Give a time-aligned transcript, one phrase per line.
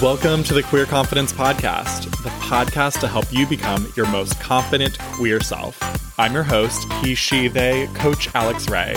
[0.00, 4.96] Welcome to the Queer Confidence Podcast, the podcast to help you become your most confident
[5.00, 5.76] queer self.
[6.20, 8.94] I'm your host, he, she, they, Coach Alex Ray,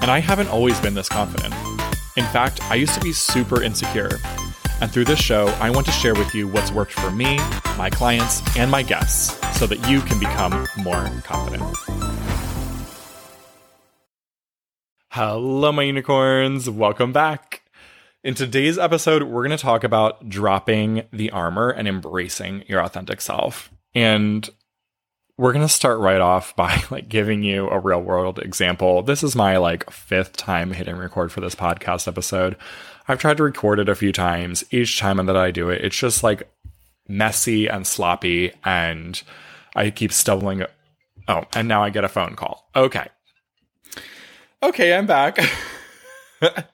[0.00, 1.54] and I haven't always been this confident.
[2.16, 4.18] In fact, I used to be super insecure.
[4.80, 7.36] And through this show, I want to share with you what's worked for me,
[7.78, 11.62] my clients, and my guests so that you can become more confident.
[15.10, 16.68] Hello, my unicorns.
[16.68, 17.59] Welcome back.
[18.22, 23.22] In today's episode, we're going to talk about dropping the armor and embracing your authentic
[23.22, 23.70] self.
[23.94, 24.46] And
[25.38, 29.02] we're going to start right off by like giving you a real world example.
[29.02, 32.56] This is my like fifth time hitting record for this podcast episode.
[33.08, 34.64] I've tried to record it a few times.
[34.70, 36.46] Each time that I do it, it's just like
[37.08, 39.20] messy and sloppy and
[39.74, 40.64] I keep stumbling.
[41.26, 42.68] Oh, and now I get a phone call.
[42.76, 43.08] Okay.
[44.62, 45.38] Okay, I'm back.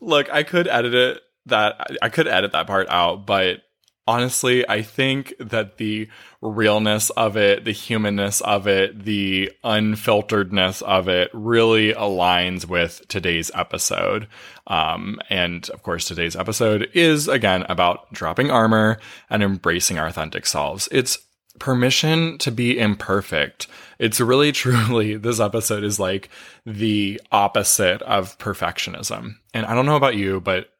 [0.00, 3.62] Look, I could edit it that I could edit that part out, but
[4.08, 6.08] honestly, I think that the
[6.40, 13.50] realness of it, the humanness of it, the unfilteredness of it really aligns with today's
[13.54, 14.28] episode.
[14.66, 20.46] Um, and of course, today's episode is again about dropping armor and embracing our authentic
[20.46, 20.88] selves.
[20.90, 21.18] It's
[21.58, 23.66] permission to be imperfect.
[23.98, 26.28] It's really truly, this episode is like
[26.64, 29.36] the opposite of perfectionism.
[29.54, 30.70] And I don't know about you, but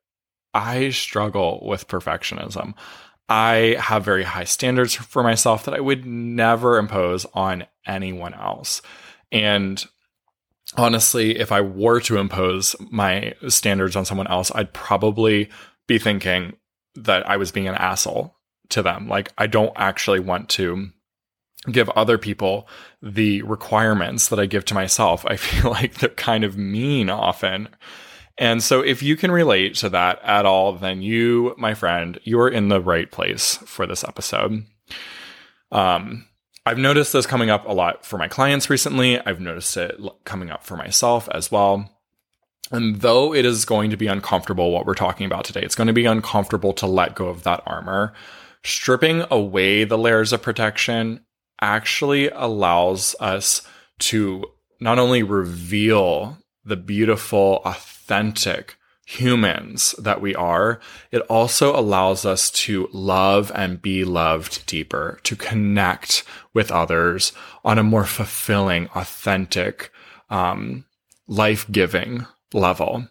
[0.55, 2.75] I struggle with perfectionism.
[3.29, 8.81] I have very high standards for myself that I would never impose on anyone else.
[9.31, 9.85] And
[10.77, 15.51] honestly, if I were to impose my standards on someone else, I'd probably
[15.87, 16.57] be thinking
[16.95, 18.35] that I was being an asshole
[18.71, 19.09] to them.
[19.09, 20.91] Like, I don't actually want to
[21.71, 22.69] give other people
[23.03, 25.25] the requirements that I give to myself.
[25.27, 27.69] I feel like they're kind of mean often.
[28.37, 32.49] And so if you can relate to that at all, then you, my friend, you're
[32.49, 34.65] in the right place for this episode.
[35.73, 36.27] Um,
[36.65, 39.19] I've noticed this coming up a lot for my clients recently.
[39.19, 41.91] I've noticed it coming up for myself as well.
[42.71, 45.87] And though it is going to be uncomfortable what we're talking about today, it's going
[45.87, 48.13] to be uncomfortable to let go of that armor
[48.63, 51.25] stripping away the layers of protection
[51.61, 53.63] actually allows us
[53.99, 54.45] to
[54.81, 60.81] not only reveal the beautiful, authentic humans that we are,
[61.11, 67.33] it also allows us to love and be loved deeper, to connect with others
[67.65, 69.91] on a more fulfilling, authentic,
[70.29, 70.85] um,
[71.27, 73.09] life giving level.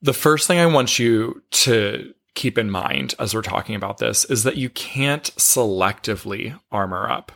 [0.00, 4.24] The first thing I want you to keep in mind as we're talking about this
[4.26, 7.32] is that you can't selectively armor up.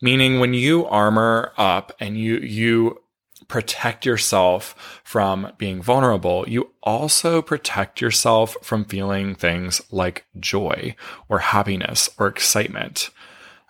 [0.00, 3.00] Meaning when you armor up and you you
[3.48, 10.94] protect yourself from being vulnerable, you also protect yourself from feeling things like joy
[11.28, 13.10] or happiness or excitement.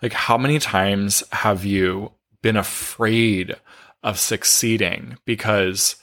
[0.01, 2.11] Like how many times have you
[2.41, 3.55] been afraid
[4.03, 5.95] of succeeding because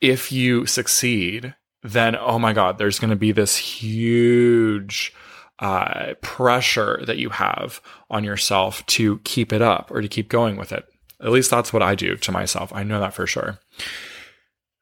[0.00, 5.12] if you succeed, then oh my god there's going to be this huge
[5.58, 10.56] uh, pressure that you have on yourself to keep it up or to keep going
[10.56, 10.84] with it.
[11.20, 12.72] At least that's what i do to myself.
[12.72, 13.60] I know that for sure.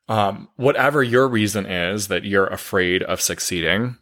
[0.08, 3.98] Um, whatever your reason is that you're afraid of succeeding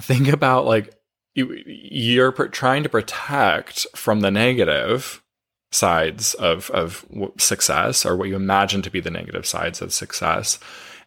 [0.00, 0.94] think about like
[1.34, 5.22] you, you're pr- trying to protect from the negative
[5.70, 7.04] sides of of
[7.38, 10.58] success or what you imagine to be the negative sides of success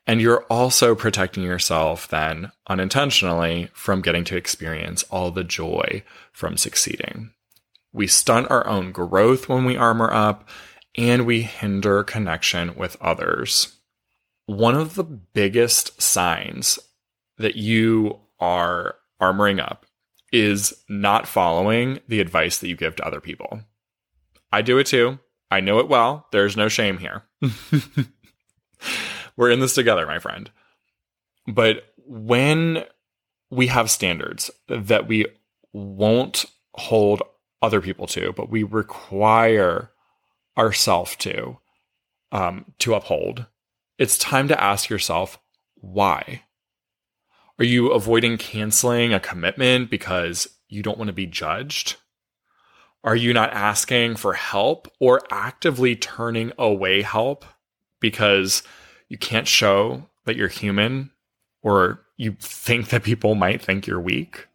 [0.08, 6.58] and you're also protecting yourself then unintentionally from getting to experience all the joy from
[6.58, 7.32] succeeding.
[7.94, 10.50] We stunt our own growth when we armor up,
[10.98, 13.78] and we hinder connection with others.
[14.46, 16.80] One of the biggest signs
[17.38, 19.86] that you are armoring up
[20.32, 23.62] is not following the advice that you give to other people.
[24.52, 25.20] I do it too.
[25.50, 26.28] I know it well.
[26.32, 27.24] There's no shame here.
[29.42, 30.52] We're in this together, my friend.
[31.48, 32.86] But when
[33.50, 35.26] we have standards that we
[35.74, 36.46] won't
[36.76, 37.24] hold
[37.60, 39.90] other people to, but we require
[40.60, 41.58] ourselves to
[42.32, 43.48] um, to uphold,
[43.98, 45.40] it's time to ask yourself
[45.74, 46.44] why.
[47.58, 51.96] Are you avoiding canceling a commitment because you don't want to be judged?
[53.04, 57.44] Are you not asking for help or actively turning away help
[58.00, 58.62] because
[59.12, 61.12] you can't show that you're human
[61.62, 64.48] or you think that people might think you're weak?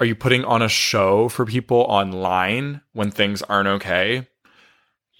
[0.00, 4.26] Are you putting on a show for people online when things aren't okay?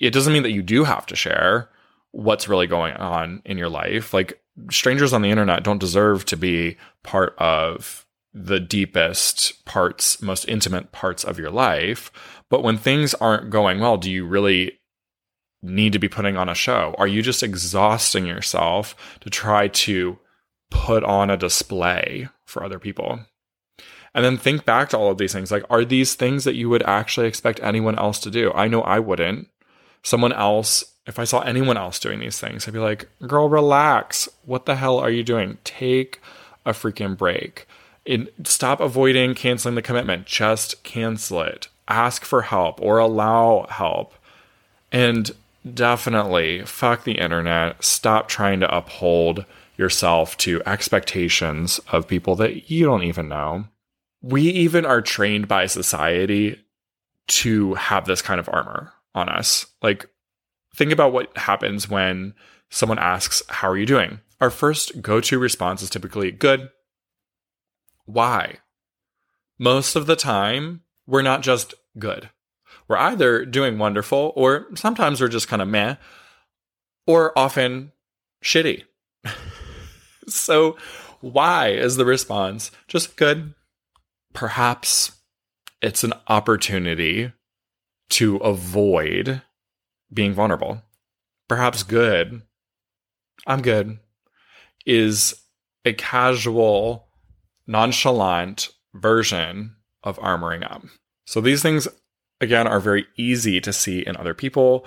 [0.01, 1.69] It doesn't mean that you do have to share
[2.13, 4.15] what's really going on in your life.
[4.15, 4.41] Like
[4.71, 10.93] strangers on the internet don't deserve to be part of the deepest parts, most intimate
[10.93, 12.11] parts of your life.
[12.49, 14.79] But when things aren't going well, do you really
[15.63, 16.95] need to be putting on a show?
[16.99, 20.19] Are you just exhausting yourself to try to
[20.71, 23.21] put on a display for other people?
[24.15, 25.51] And then think back to all of these things.
[25.51, 28.53] Like, are these things that you would actually expect anyone else to do?
[28.53, 29.49] I know I wouldn't.
[30.03, 34.29] Someone else, if I saw anyone else doing these things, I'd be like, girl, relax.
[34.45, 35.59] What the hell are you doing?
[35.65, 36.21] Take
[36.67, 37.67] a freaking break.
[38.45, 40.27] Stop avoiding canceling the commitment.
[40.27, 41.69] Just cancel it.
[41.89, 44.15] Ask for help or allow help.
[44.91, 45.31] And
[45.71, 47.83] definitely fuck the internet.
[47.83, 49.45] Stop trying to uphold
[49.77, 53.67] yourself to expectations of people that you don't even know
[54.23, 56.65] we even are trained by society
[57.27, 59.67] to have this kind of armor on us.
[59.83, 60.07] Like,
[60.75, 62.35] think about what happens when
[62.71, 64.21] someone asks, How are you doing?
[64.41, 66.71] Our first go to response is typically good.
[68.07, 68.59] Why?
[69.59, 72.31] Most of the time, we're not just good.
[72.89, 75.97] We're either doing wonderful, or sometimes we're just kind of meh,
[77.07, 77.93] or often
[78.45, 78.85] shitty.
[80.29, 80.77] so,
[81.21, 83.55] why is the response just good?
[84.33, 85.13] perhaps
[85.81, 87.33] it's an opportunity
[88.11, 89.43] to avoid
[90.13, 90.83] being vulnerable.
[91.49, 92.43] Perhaps good,
[93.47, 93.99] I'm good,
[94.87, 95.35] is
[95.85, 97.09] a casual,
[97.67, 100.85] nonchalant version of armoring up.
[101.27, 101.89] So these things,
[102.43, 104.85] again, are very easy to see in other people.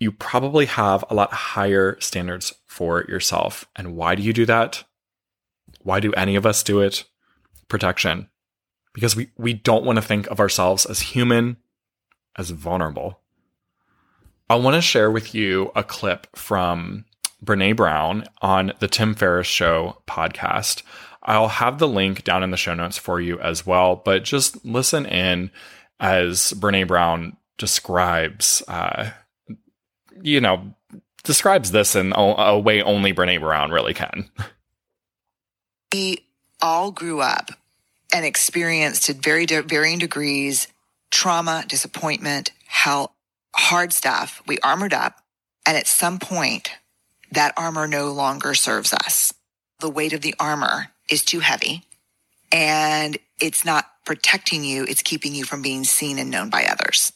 [0.00, 3.66] You probably have a lot higher standards for yourself.
[3.76, 4.82] And why do you do that?
[5.82, 7.04] Why do any of us do it?
[7.68, 8.28] Protection
[8.96, 11.58] because we, we don't want to think of ourselves as human,
[12.34, 13.20] as vulnerable.
[14.48, 17.04] I want to share with you a clip from
[17.44, 20.82] Brené Brown on the Tim Ferriss Show podcast.
[21.22, 24.64] I'll have the link down in the show notes for you as well, but just
[24.64, 25.50] listen in
[26.00, 29.10] as Brené Brown describes, uh,
[30.20, 30.74] you know,
[31.24, 34.30] describes this in a, a way only Brené Brown really can.
[35.92, 36.26] We
[36.60, 37.50] all grew up
[38.12, 40.68] and experienced to very de- varying degrees
[41.10, 43.14] trauma, disappointment, hell,
[43.54, 44.42] hard stuff.
[44.46, 45.22] We armored up.
[45.64, 46.70] And at some point,
[47.32, 49.32] that armor no longer serves us.
[49.80, 51.84] The weight of the armor is too heavy
[52.52, 54.84] and it's not protecting you.
[54.84, 57.12] It's keeping you from being seen and known by others.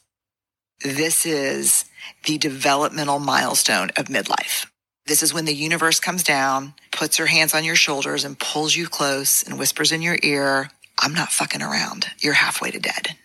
[0.85, 1.87] This is
[2.25, 4.67] the developmental milestone of midlife.
[5.07, 8.77] This is when the universe comes down, puts her hands on your shoulders and pulls
[8.77, 12.07] you close and whispers in your ear, I'm not fucking around.
[12.19, 13.17] You're halfway to dead.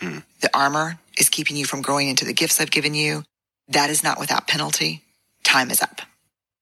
[0.00, 0.18] Hmm.
[0.40, 3.24] The armor is keeping you from growing into the gifts I've given you.
[3.68, 5.02] That is not without penalty.
[5.42, 6.02] Time is up.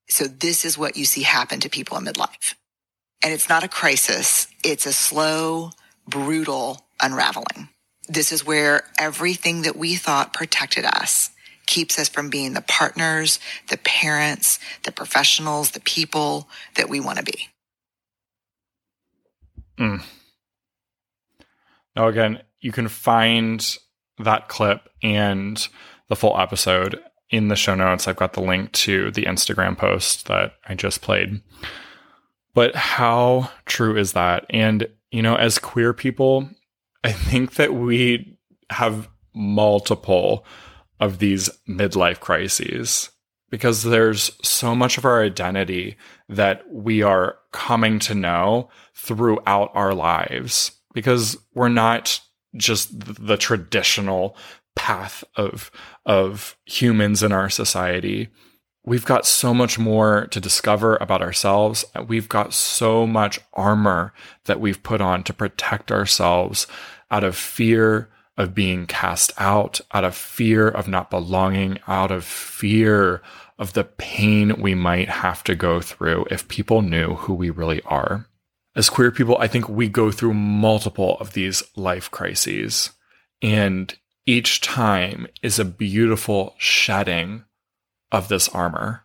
[0.09, 2.55] So this is what you see happen to people in midlife.
[3.23, 4.49] And it's not a crisis.
[4.65, 5.71] It's a slow,
[6.07, 7.69] brutal unraveling.
[8.09, 11.31] This is where everything that we thought protected us
[11.67, 13.39] keeps us from being the partners,
[13.69, 17.49] the parents, the professionals, the people that we want to be.
[19.79, 20.03] Mm.
[21.97, 23.79] Now, again, you can find
[24.19, 25.67] that clip and
[26.09, 27.01] the full episode
[27.31, 28.07] in the show notes.
[28.07, 31.41] I've got the link to the Instagram post that I just played.
[32.55, 34.45] But how true is that?
[34.51, 36.49] And, you know, as queer people,
[37.05, 38.39] I think that we
[38.71, 40.45] have multiple
[40.99, 43.11] of these midlife crises
[43.51, 45.97] because there's so much of our identity
[46.29, 52.19] that we are coming to know throughout our lives because we're not
[52.57, 54.37] just the traditional
[54.75, 55.71] path of
[56.07, 58.29] of humans in our society
[58.85, 64.13] we've got so much more to discover about ourselves we've got so much armor
[64.45, 66.67] that we've put on to protect ourselves
[67.11, 72.25] out of fear of being cast out out of fear of not belonging out of
[72.25, 73.23] fear
[73.59, 77.81] of the pain we might have to go through if people knew who we really
[77.83, 78.27] are
[78.75, 82.91] as queer people, I think we go through multiple of these life crises.
[83.43, 87.45] And each time is a beautiful shedding
[88.13, 89.05] of this armor.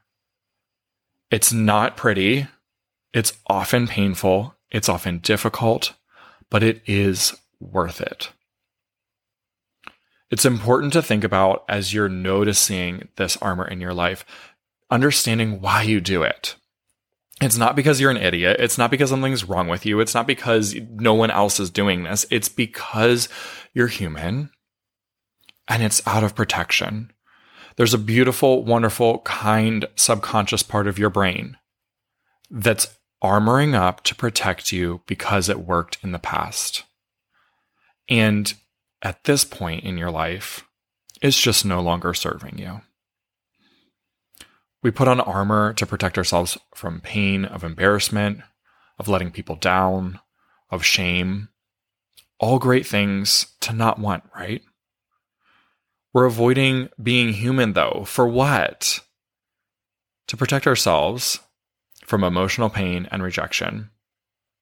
[1.31, 2.47] It's not pretty.
[3.13, 4.53] It's often painful.
[4.69, 5.93] It's often difficult,
[6.49, 8.29] but it is worth it.
[10.29, 14.25] It's important to think about as you're noticing this armor in your life,
[14.91, 16.55] understanding why you do it.
[17.39, 18.57] It's not because you're an idiot.
[18.59, 19.99] It's not because something's wrong with you.
[19.99, 22.25] It's not because no one else is doing this.
[22.29, 23.29] It's because
[23.73, 24.49] you're human
[25.67, 27.11] and it's out of protection.
[27.77, 31.57] There's a beautiful, wonderful, kind subconscious part of your brain
[32.49, 36.83] that's armoring up to protect you because it worked in the past.
[38.09, 38.51] And
[39.01, 40.65] at this point in your life,
[41.21, 42.81] it's just no longer serving you.
[44.81, 48.41] We put on armor to protect ourselves from pain, of embarrassment,
[48.97, 50.19] of letting people down,
[50.71, 51.49] of shame.
[52.39, 54.61] All great things to not want, right?
[56.13, 58.03] We're avoiding being human, though.
[58.05, 58.99] For what?
[60.27, 61.39] To protect ourselves
[62.05, 63.91] from emotional pain and rejection.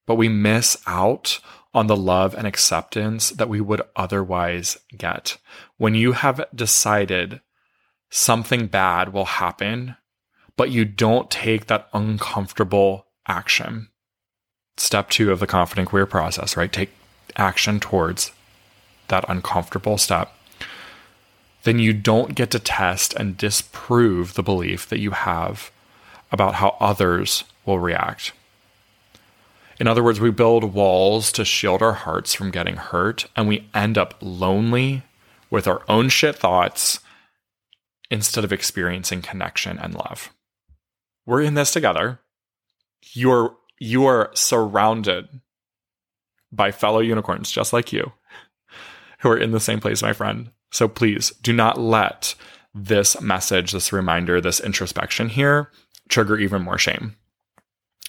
[0.06, 1.40] But we miss out
[1.74, 5.38] on the love and acceptance that we would otherwise get.
[5.78, 7.42] When you have decided
[8.10, 9.96] something bad will happen,
[10.58, 13.90] but you don't take that uncomfortable action.
[14.78, 16.72] Step two of the confident queer process, right?
[16.72, 16.92] Take
[17.36, 18.32] action towards
[19.08, 20.35] that uncomfortable step.
[21.66, 25.72] Then you don't get to test and disprove the belief that you have
[26.32, 28.34] about how others will react.
[29.80, 33.68] In other words, we build walls to shield our hearts from getting hurt, and we
[33.74, 35.02] end up lonely
[35.50, 37.00] with our own shit thoughts
[38.12, 40.32] instead of experiencing connection and love.
[41.26, 42.20] We're in this together.
[43.14, 45.28] You're you are surrounded
[46.52, 48.14] by fellow unicorns just like you
[49.20, 50.52] who are in the same place, my friend.
[50.72, 52.36] So please do not let
[52.74, 55.72] this message, this reminder, this introspection here
[56.10, 57.16] trigger even more shame.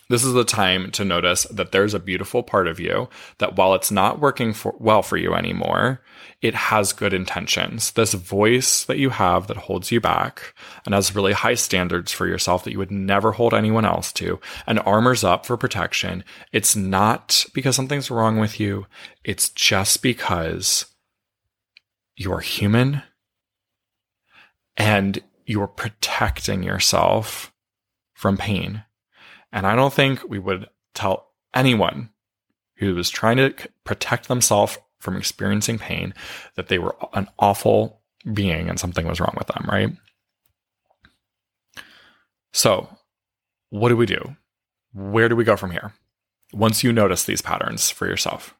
[0.08, 3.08] This is the time to notice that there's a beautiful part of you
[3.38, 6.00] that while it's not working for, well for you anymore,
[6.40, 7.90] it has good intentions.
[7.90, 12.28] This voice that you have that holds you back and has really high standards for
[12.28, 16.22] yourself that you would never hold anyone else to and armors up for protection.
[16.52, 18.86] It's not because something's wrong with you.
[19.24, 20.86] It's just because
[22.16, 23.02] you're human
[24.76, 27.52] and you're protecting yourself
[28.14, 28.84] from pain
[29.52, 32.10] and I don't think we would tell anyone
[32.76, 33.54] who was trying to
[33.84, 36.12] protect themselves from experiencing pain
[36.56, 38.02] that they were an awful
[38.34, 39.90] being and something was wrong with them, right?
[42.52, 42.88] So,
[43.70, 44.36] what do we do?
[44.92, 45.94] Where do we go from here?
[46.52, 48.54] Once you notice these patterns for yourself,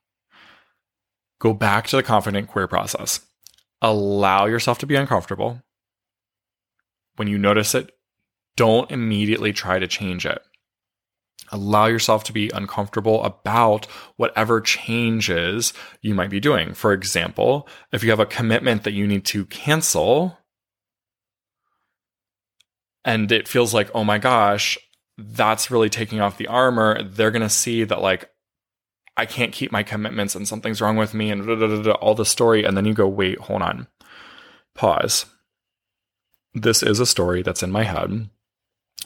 [1.38, 3.20] go back to the confident queer process.
[3.86, 5.62] Allow yourself to be uncomfortable.
[7.14, 7.92] When you notice it,
[8.56, 10.42] don't immediately try to change it
[11.52, 16.74] allow yourself to be uncomfortable about whatever changes you might be doing.
[16.74, 20.38] For example, if you have a commitment that you need to cancel
[23.04, 24.76] and it feels like, oh my gosh,
[25.16, 28.28] that's really taking off the armor, they're going to see that like,
[29.16, 32.14] I can't keep my commitments and something's wrong with me and da, da, da, all
[32.14, 32.64] the story.
[32.64, 33.86] And then you go, wait, hold on,
[34.74, 35.26] pause.
[36.54, 38.28] This is a story that's in my head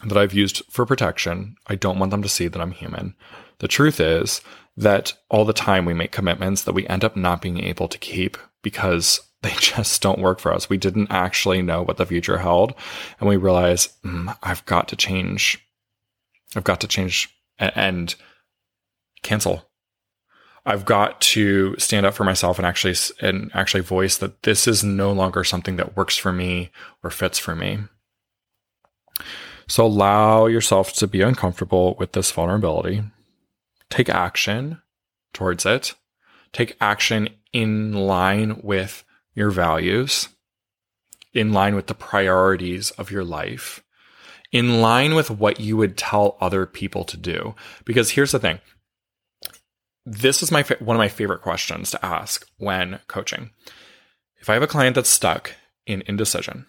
[0.05, 1.57] that I've used for protection.
[1.67, 3.15] I don't want them to see that I'm human.
[3.59, 4.41] The truth is
[4.77, 7.99] that all the time we make commitments that we end up not being able to
[7.99, 10.69] keep because they just don't work for us.
[10.69, 12.75] We didn't actually know what the future held.
[13.19, 15.59] And we realize, mm, I've got to change.
[16.55, 18.15] I've got to change and
[19.23, 19.70] cancel.
[20.67, 24.85] I've got to stand up for myself and actually and actually voice that this is
[24.85, 26.71] no longer something that works for me
[27.03, 27.79] or fits for me.
[29.69, 33.05] So allow yourself to be uncomfortable with this vulnerability.
[33.89, 34.83] Take action
[35.33, 35.95] towards it.
[36.53, 40.29] Take action in line with your values,
[41.33, 43.83] in line with the priorities of your life,
[44.51, 47.55] in line with what you would tell other people to do.
[47.85, 48.59] Because here's the thing.
[50.07, 53.51] This is my one of my favorite questions to ask when coaching.
[54.41, 55.55] If I have a client that's stuck
[55.87, 56.67] in indecision,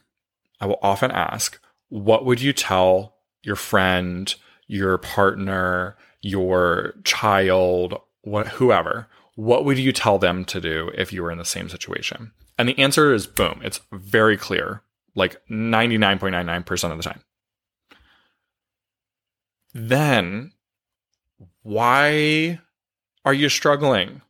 [0.59, 1.59] I will often ask,
[1.89, 4.33] what would you tell your friend,
[4.67, 9.07] your partner, your child, what, whoever?
[9.35, 12.31] What would you tell them to do if you were in the same situation?
[12.57, 13.61] And the answer is boom.
[13.63, 14.83] It's very clear,
[15.15, 17.21] like 99.99% of the time.
[19.73, 20.51] Then
[21.63, 22.59] why
[23.25, 24.21] are you struggling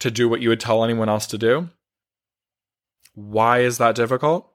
[0.00, 1.68] to do what you would tell anyone else to do?
[3.14, 4.50] Why is that difficult?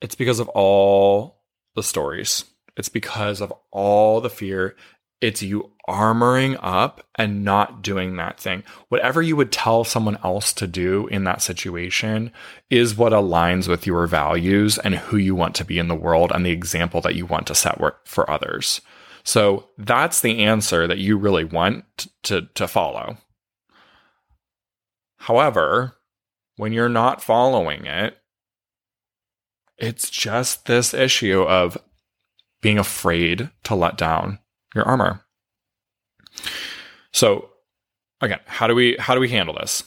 [0.00, 1.42] It's because of all
[1.74, 2.44] the stories.
[2.76, 4.76] It's because of all the fear.
[5.20, 8.62] It's you armoring up and not doing that thing.
[8.88, 12.30] Whatever you would tell someone else to do in that situation
[12.70, 16.30] is what aligns with your values and who you want to be in the world
[16.32, 18.80] and the example that you want to set for others.
[19.28, 23.18] So that's the answer that you really want to, to follow.
[25.18, 25.98] However,
[26.56, 28.16] when you're not following it,
[29.76, 31.76] it's just this issue of
[32.62, 34.38] being afraid to let down,
[34.74, 35.20] your armor.
[37.12, 37.50] So
[38.22, 39.82] again, how do we how do we handle this?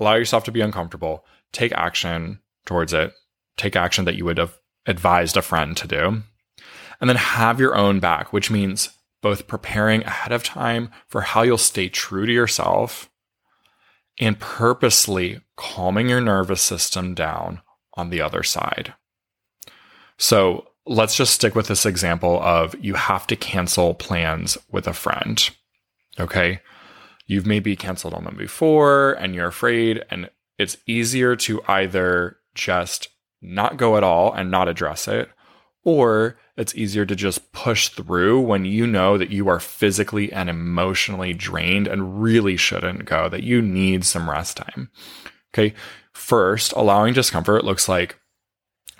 [0.00, 3.12] Allow yourself to be uncomfortable, take action towards it,
[3.56, 6.24] take action that you would have advised a friend to do,
[7.00, 8.90] and then have your own back, which means
[9.22, 13.10] both preparing ahead of time for how you'll stay true to yourself
[14.20, 17.60] and purposely calming your nervous system down
[17.94, 18.94] on the other side.
[20.18, 24.92] So let's just stick with this example of you have to cancel plans with a
[24.92, 25.48] friend.
[26.20, 26.60] Okay.
[27.26, 33.08] You've maybe canceled on them before and you're afraid, and it's easier to either just
[33.40, 35.30] not go at all and not address it,
[35.84, 40.48] or it's easier to just push through when you know that you are physically and
[40.48, 44.90] emotionally drained and really shouldn't go, that you need some rest time.
[45.52, 45.74] Okay.
[46.12, 48.18] First, allowing discomfort looks like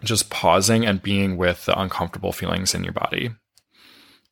[0.03, 3.31] just pausing and being with the uncomfortable feelings in your body.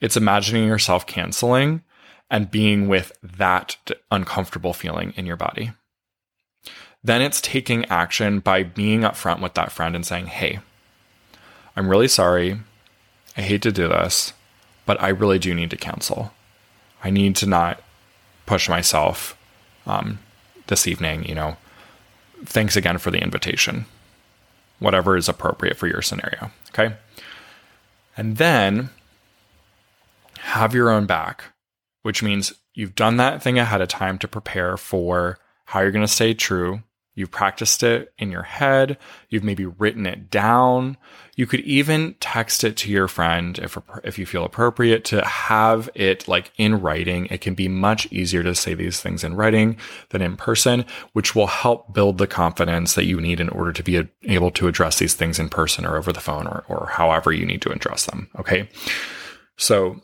[0.00, 1.82] It's imagining yourself canceling
[2.28, 3.76] and being with that
[4.10, 5.72] uncomfortable feeling in your body.
[7.04, 10.60] Then it's taking action by being upfront with that friend and saying, Hey,
[11.76, 12.60] I'm really sorry.
[13.36, 14.32] I hate to do this,
[14.84, 16.32] but I really do need to cancel.
[17.02, 17.82] I need to not
[18.46, 19.36] push myself
[19.86, 20.18] um,
[20.66, 21.24] this evening.
[21.24, 21.56] You know,
[22.44, 23.86] thanks again for the invitation.
[24.78, 26.50] Whatever is appropriate for your scenario.
[26.70, 26.94] Okay.
[28.16, 28.90] And then
[30.38, 31.44] have your own back,
[32.02, 36.04] which means you've done that thing ahead of time to prepare for how you're going
[36.04, 36.82] to stay true
[37.14, 38.96] You've practiced it in your head.
[39.28, 40.96] You've maybe written it down.
[41.36, 45.90] You could even text it to your friend if, if you feel appropriate to have
[45.94, 47.26] it like in writing.
[47.26, 49.76] It can be much easier to say these things in writing
[50.08, 53.82] than in person, which will help build the confidence that you need in order to
[53.82, 57.30] be able to address these things in person or over the phone or, or however
[57.30, 58.30] you need to address them.
[58.38, 58.68] Okay.
[59.58, 60.00] So,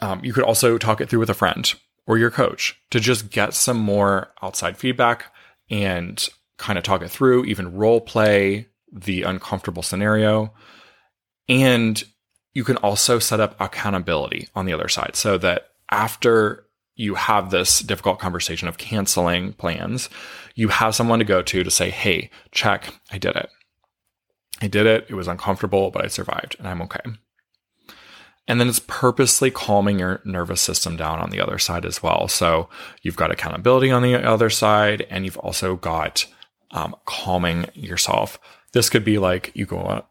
[0.00, 1.72] um, you could also talk it through with a friend
[2.06, 5.32] or your coach to just get some more outside feedback
[5.70, 10.52] and kind of talk it through, even role play the uncomfortable scenario.
[11.48, 12.02] And
[12.52, 17.50] you can also set up accountability on the other side so that after you have
[17.50, 20.08] this difficult conversation of canceling plans,
[20.54, 23.48] you have someone to go to to say, Hey, check, I did it.
[24.62, 25.06] I did it.
[25.08, 27.00] It was uncomfortable, but I survived and I'm okay.
[28.46, 32.28] And then it's purposely calming your nervous system down on the other side as well.
[32.28, 32.68] So
[33.02, 36.26] you've got accountability on the other side, and you've also got
[36.70, 38.38] um, calming yourself.
[38.72, 40.02] This could be like you go on,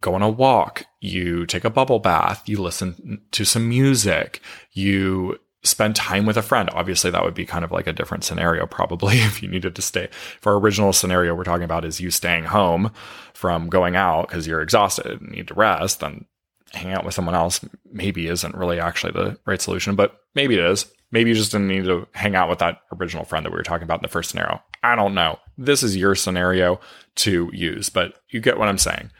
[0.00, 4.40] go on a walk, you take a bubble bath, you listen to some music,
[4.72, 6.68] you spend time with a friend.
[6.72, 9.82] Obviously, that would be kind of like a different scenario, probably if you needed to
[9.82, 10.08] stay.
[10.40, 12.90] For our original scenario, we're talking about is you staying home
[13.34, 16.26] from going out because you're exhausted and need to rest, then
[16.74, 20.64] hang out with someone else maybe isn't really actually the right solution, but maybe it
[20.64, 20.86] is.
[21.10, 23.62] Maybe you just didn't need to hang out with that original friend that we were
[23.62, 24.62] talking about in the first scenario.
[24.82, 25.38] I don't know.
[25.58, 26.80] This is your scenario
[27.16, 29.10] to use, but you get what I'm saying.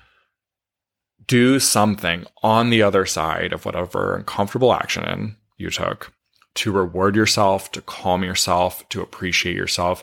[1.27, 6.13] Do something on the other side of whatever uncomfortable action you took
[6.55, 10.03] to reward yourself, to calm yourself, to appreciate yourself.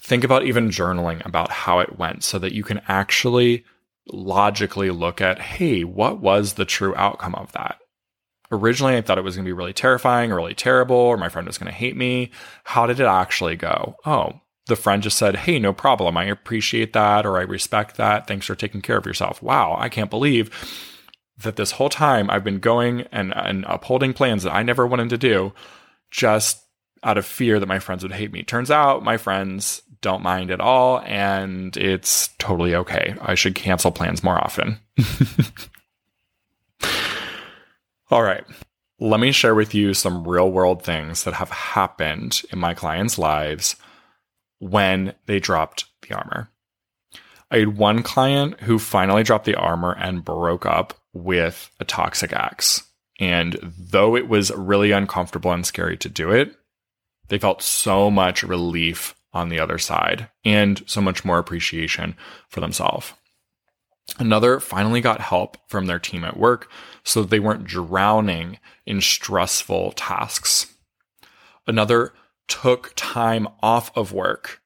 [0.00, 3.64] Think about even journaling about how it went so that you can actually
[4.08, 7.78] logically look at, hey, what was the true outcome of that?
[8.52, 11.28] Originally, I thought it was going to be really terrifying or really terrible, or my
[11.28, 12.30] friend was going to hate me.
[12.64, 13.96] How did it actually go?
[14.06, 16.16] Oh, the friend just said, Hey, no problem.
[16.16, 18.26] I appreciate that, or I respect that.
[18.26, 19.42] Thanks for taking care of yourself.
[19.42, 20.50] Wow, I can't believe
[21.38, 25.10] that this whole time I've been going and, and upholding plans that I never wanted
[25.10, 25.52] to do
[26.10, 26.62] just
[27.02, 28.42] out of fear that my friends would hate me.
[28.42, 33.14] Turns out my friends don't mind at all, and it's totally okay.
[33.20, 34.78] I should cancel plans more often.
[38.10, 38.44] all right.
[38.98, 43.18] Let me share with you some real world things that have happened in my clients'
[43.18, 43.76] lives
[44.58, 46.48] when they dropped the armor.
[47.50, 52.32] I had one client who finally dropped the armor and broke up with a toxic
[52.32, 52.82] ex.
[53.20, 56.56] And though it was really uncomfortable and scary to do it,
[57.28, 62.16] they felt so much relief on the other side and so much more appreciation
[62.48, 63.12] for themselves.
[64.18, 66.70] Another finally got help from their team at work
[67.04, 70.72] so they weren't drowning in stressful tasks.
[71.66, 72.14] Another
[72.48, 74.62] took time off of work,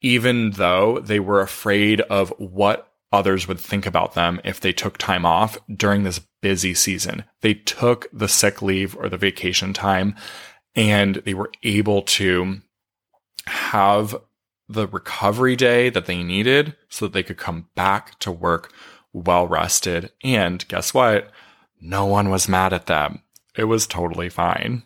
[0.00, 4.96] even though they were afraid of what others would think about them if they took
[4.96, 7.24] time off during this busy season.
[7.42, 10.14] They took the sick leave or the vacation time
[10.74, 12.60] and they were able to
[13.46, 14.16] have
[14.68, 18.72] the recovery day that they needed so that they could come back to work
[19.12, 20.10] well rested.
[20.22, 21.30] And guess what?
[21.80, 23.20] No one was mad at them.
[23.56, 24.82] it was totally fine.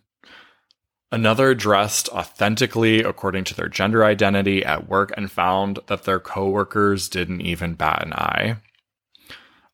[1.11, 7.09] Another dressed authentically according to their gender identity at work and found that their coworkers
[7.09, 8.57] didn't even bat an eye.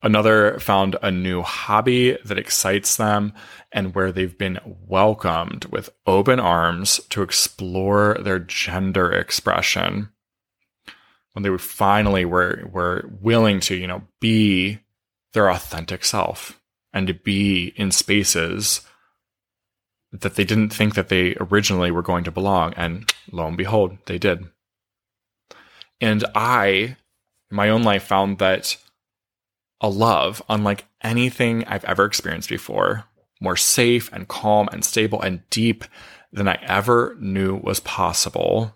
[0.04, 3.32] Another found a new hobby that excites them
[3.72, 10.10] and where they've been welcomed with open arms to explore their gender expression.
[11.32, 14.80] When they finally were, were willing to, you know, be
[15.32, 16.60] their authentic self
[16.92, 18.82] and to be in spaces
[20.12, 22.74] that they didn't think that they originally were going to belong.
[22.74, 24.50] And lo and behold, they did.
[25.98, 26.96] And I,
[27.50, 28.76] in my own life, found that
[29.80, 33.04] a love unlike anything I've ever experienced before,
[33.40, 35.84] more safe and calm and stable and deep
[36.32, 38.74] than I ever knew was possible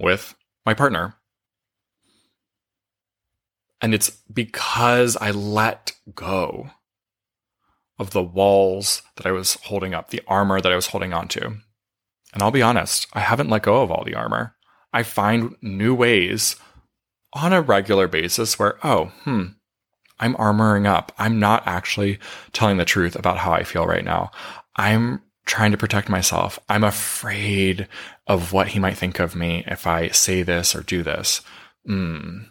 [0.00, 1.16] with my partner.
[3.80, 6.70] And it's because I let go
[7.98, 11.40] of the walls that I was holding up, the armor that I was holding onto.
[12.32, 14.56] And I'll be honest, I haven't let go of all the armor.
[14.92, 16.56] I find new ways
[17.32, 19.44] on a regular basis where, oh, hmm,
[20.20, 21.12] I'm armoring up.
[21.18, 22.18] I'm not actually
[22.52, 24.30] telling the truth about how I feel right now.
[24.76, 26.58] I'm trying to protect myself.
[26.68, 27.88] I'm afraid
[28.26, 31.42] of what he might think of me if I say this or do this.
[31.88, 32.46] Mm.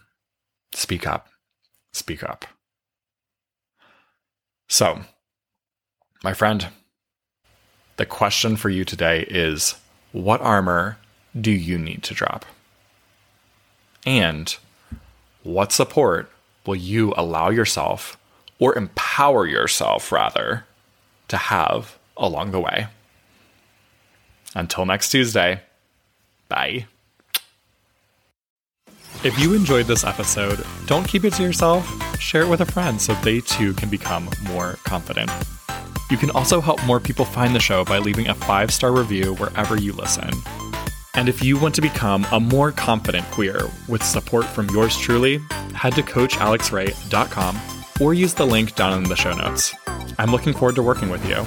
[0.73, 1.27] Speak up.
[1.91, 2.45] Speak up.
[4.67, 5.01] So,
[6.23, 6.67] my friend,
[7.97, 9.75] the question for you today is
[10.11, 10.97] what armor
[11.39, 12.45] do you need to drop?
[14.05, 14.55] And
[15.43, 16.29] what support
[16.65, 18.17] will you allow yourself
[18.59, 20.65] or empower yourself rather
[21.27, 22.87] to have along the way?
[24.55, 25.61] Until next Tuesday,
[26.47, 26.85] bye.
[29.23, 31.89] If you enjoyed this episode, don't keep it to yourself.
[32.19, 35.31] Share it with a friend so they too can become more confident.
[36.11, 39.35] You can also help more people find the show by leaving a five star review
[39.35, 40.29] wherever you listen.
[41.15, 45.39] And if you want to become a more confident queer with support from yours truly,
[45.75, 47.59] head to CoachAlexRay.com
[48.01, 49.75] or use the link down in the show notes.
[50.17, 51.45] I'm looking forward to working with you.